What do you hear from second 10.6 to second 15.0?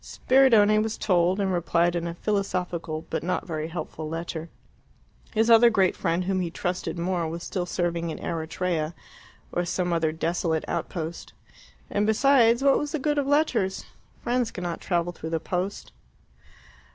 outpost. And, besides, what was the good of letters? Friends cannot